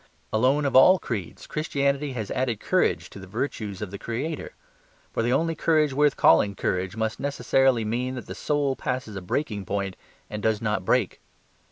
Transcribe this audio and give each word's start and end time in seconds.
Alone 0.33 0.65
of 0.65 0.75
all 0.75 0.97
creeds, 0.97 1.45
Christianity 1.45 2.13
has 2.13 2.31
added 2.31 2.59
courage 2.59 3.07
to 3.11 3.19
the 3.19 3.27
virtues 3.27 3.83
of 3.83 3.91
the 3.91 3.99
Creator. 3.99 4.53
For 5.13 5.21
the 5.21 5.31
only 5.31 5.53
courage 5.53 5.93
worth 5.93 6.17
calling 6.17 6.55
courage 6.55 6.95
must 6.95 7.19
necessarily 7.19 7.85
mean 7.85 8.15
that 8.15 8.25
the 8.25 8.33
soul 8.33 8.75
passes 8.75 9.15
a 9.15 9.21
breaking 9.21 9.63
point 9.67 9.95
and 10.27 10.41
does 10.41 10.59
not 10.59 10.83
break. 10.85 11.21